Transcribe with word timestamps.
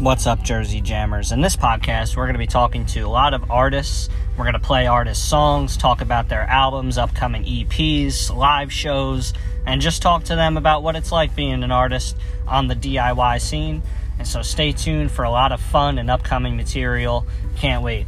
What's 0.00 0.26
up, 0.26 0.42
Jersey 0.42 0.80
Jammers? 0.80 1.30
In 1.30 1.42
this 1.42 1.56
podcast, 1.56 2.16
we're 2.16 2.24
going 2.24 2.32
to 2.32 2.38
be 2.38 2.46
talking 2.46 2.86
to 2.86 3.00
a 3.00 3.06
lot 3.06 3.34
of 3.34 3.50
artists. 3.50 4.08
We're 4.34 4.44
going 4.44 4.54
to 4.54 4.58
play 4.58 4.86
artists' 4.86 5.22
songs, 5.22 5.76
talk 5.76 6.00
about 6.00 6.30
their 6.30 6.44
albums, 6.44 6.96
upcoming 6.96 7.44
EPs, 7.44 8.34
live 8.34 8.72
shows, 8.72 9.34
and 9.66 9.82
just 9.82 10.00
talk 10.00 10.24
to 10.24 10.36
them 10.36 10.56
about 10.56 10.82
what 10.82 10.96
it's 10.96 11.12
like 11.12 11.36
being 11.36 11.62
an 11.62 11.70
artist 11.70 12.16
on 12.48 12.66
the 12.66 12.74
DIY 12.74 13.42
scene. 13.42 13.82
And 14.18 14.26
so 14.26 14.40
stay 14.40 14.72
tuned 14.72 15.10
for 15.10 15.26
a 15.26 15.30
lot 15.30 15.52
of 15.52 15.60
fun 15.60 15.98
and 15.98 16.10
upcoming 16.10 16.56
material. 16.56 17.26
Can't 17.56 17.82
wait. 17.82 18.06